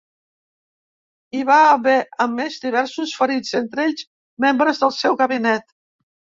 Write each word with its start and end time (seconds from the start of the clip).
Hi 1.37 1.41
va 1.49 1.57
haver 1.73 1.97
a 2.25 2.27
més 2.39 2.57
diversos 2.65 3.15
ferits, 3.21 3.55
entre 3.63 3.87
ells 3.93 4.09
membres 4.49 4.85
del 4.85 4.99
seu 5.01 5.23
gabinet. 5.25 5.73